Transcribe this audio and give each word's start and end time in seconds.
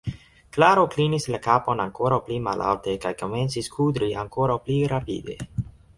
Klaro 0.55 0.85
klinis 0.93 1.27
la 1.33 1.39
kapon 1.47 1.83
ankoraŭ 1.83 2.19
pli 2.29 2.39
malalte 2.47 2.95
kaj 3.05 3.11
komencis 3.21 3.69
kudri 3.77 4.11
ankoraŭ 4.23 4.57
pli 4.67 4.79
rapide. 4.95 5.39